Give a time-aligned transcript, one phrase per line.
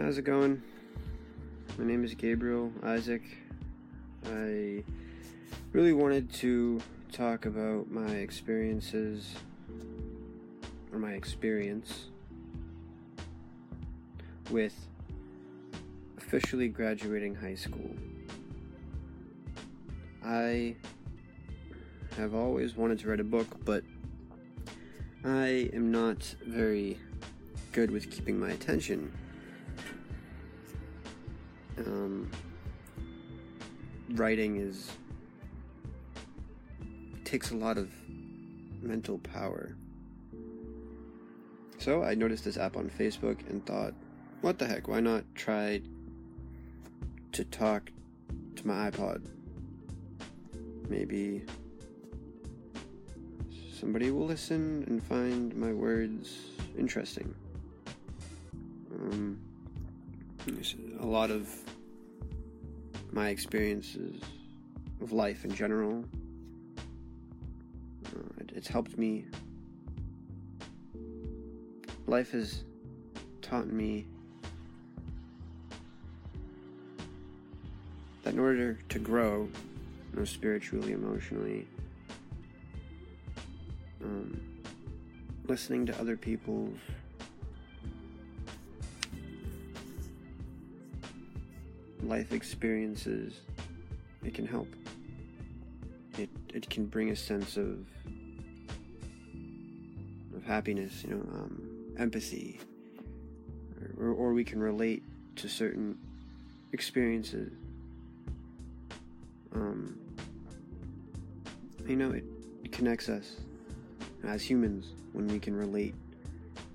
[0.00, 0.60] How's it going?
[1.78, 3.22] My name is Gabriel Isaac.
[4.26, 4.82] I
[5.72, 6.82] really wanted to
[7.12, 9.36] talk about my experiences
[10.92, 12.06] or my experience
[14.50, 14.74] with
[16.18, 17.94] officially graduating high school.
[20.24, 20.74] I
[22.16, 23.84] have always wanted to write a book, but
[25.24, 26.98] I am not very
[27.70, 29.12] good with keeping my attention.
[31.78, 32.30] Um,
[34.10, 34.92] writing is
[37.24, 37.90] takes a lot of
[38.80, 39.74] mental power.
[41.78, 43.94] So I noticed this app on Facebook and thought,
[44.40, 45.82] what the heck, why not try
[47.32, 47.90] to talk
[48.56, 49.26] to my iPod?
[50.88, 51.42] Maybe
[53.78, 56.38] somebody will listen and find my words
[56.78, 57.34] interesting.
[61.00, 61.48] A lot of
[63.12, 64.20] my experiences
[65.00, 66.04] of life in general.
[68.06, 69.24] Uh, it, it's helped me.
[72.06, 72.64] Life has
[73.40, 74.06] taught me
[78.22, 79.48] that in order to grow,
[80.12, 81.66] you know, spiritually, emotionally,
[84.02, 84.40] um,
[85.46, 86.78] listening to other people's
[92.08, 93.40] life experiences,
[94.24, 94.68] it can help.
[96.18, 97.78] It it can bring a sense of
[100.34, 102.60] of happiness, you know, um, empathy,
[103.98, 105.02] or, or we can relate
[105.36, 105.98] to certain
[106.72, 107.52] experiences.
[109.54, 109.96] Um,
[111.86, 112.24] you know, it,
[112.64, 113.36] it connects us
[114.24, 115.94] as humans when we can relate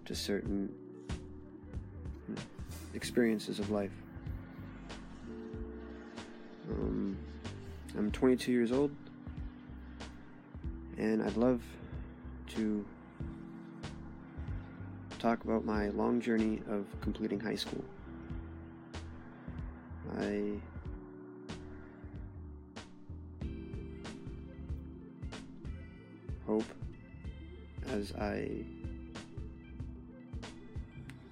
[0.05, 0.73] to certain
[2.93, 3.91] experiences of life.
[6.69, 7.17] Um,
[7.97, 8.91] I'm 22 years old,
[10.97, 11.61] and I'd love
[12.55, 12.85] to
[15.19, 17.83] talk about my long journey of completing high school.
[20.19, 20.53] I
[26.45, 26.65] hope
[27.89, 28.49] as I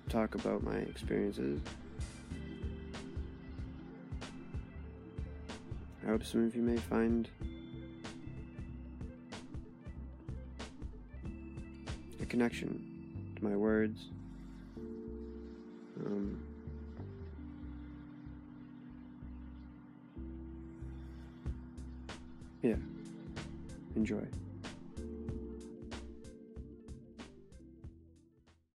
[0.09, 1.59] talk about my experiences
[6.07, 7.27] I hope some of you may find
[12.21, 14.05] a connection to my words.
[16.05, 16.41] Um,
[22.61, 22.75] yeah,
[23.97, 24.25] enjoy.